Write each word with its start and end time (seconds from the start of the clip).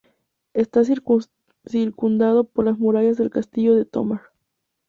Está 0.55 0.79
circundado 0.83 2.45
por 2.45 2.65
las 2.65 2.79
murallas 2.79 3.17
del 3.17 3.29
castillo 3.29 3.75
de 3.75 3.85
Tomar. 3.85 4.31